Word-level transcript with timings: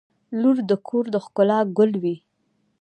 •لور 0.41 0.57
د 0.69 0.71
کور 0.87 1.05
د 1.13 1.15
ښکلا 1.25 1.59
ګل 1.77 1.91
وي. 2.03 2.15